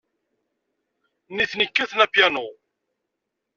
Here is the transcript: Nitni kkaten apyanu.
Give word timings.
Nitni 1.35 1.65
kkaten 1.69 1.99
apyanu. 2.05 2.45